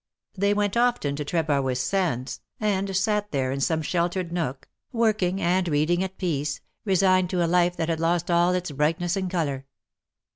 [0.35, 5.67] They went often to Trebarwith Sands^ and sat there in some sheltered nook, working and
[5.67, 9.67] reading at peace^ resigned to a life that had lost all its brightness and colour.